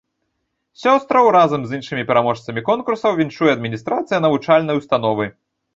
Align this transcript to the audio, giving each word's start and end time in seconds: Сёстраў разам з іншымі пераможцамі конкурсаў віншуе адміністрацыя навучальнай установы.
Сёстраў 0.83 1.25
разам 1.37 1.61
з 1.67 1.71
іншымі 1.81 2.07
пераможцамі 2.13 2.65
конкурсаў 2.73 3.11
віншуе 3.21 3.51
адміністрацыя 3.57 4.19
навучальнай 4.27 4.75
установы. 4.83 5.25